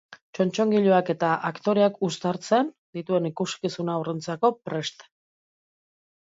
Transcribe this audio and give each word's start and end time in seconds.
Txotxongiloak 0.35 1.11
eta 1.13 1.29
aktoreak 1.49 2.01
uztartzen 2.09 2.73
dituen 2.99 3.29
ikuskizuna 3.33 3.97
haurrentzako 4.01 4.55
prest. 4.67 5.09